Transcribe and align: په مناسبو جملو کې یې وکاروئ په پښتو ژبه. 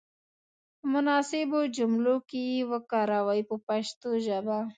په 0.77 0.85
مناسبو 0.93 1.59
جملو 1.77 2.15
کې 2.29 2.41
یې 2.51 2.61
وکاروئ 2.71 3.41
په 3.49 3.55
پښتو 3.67 4.09
ژبه. 4.25 4.59